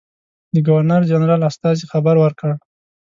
د 0.53 0.55
ګورنرجنرال 0.67 1.41
استازي 1.49 1.85
خبر 1.91 2.15
ورکړ. 2.19 2.49